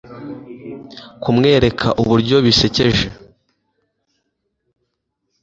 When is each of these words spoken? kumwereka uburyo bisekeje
kumwereka 1.21 1.87
uburyo 2.01 2.37
bisekeje 2.45 3.07